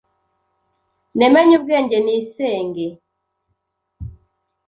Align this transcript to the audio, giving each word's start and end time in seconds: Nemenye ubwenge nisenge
Nemenye 1.17 1.53
ubwenge 1.59 1.95
nisenge 2.05 2.85